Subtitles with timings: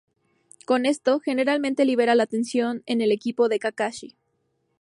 [0.65, 4.15] Con esto, generalmente libera la tensión en el equipo de Kakashi.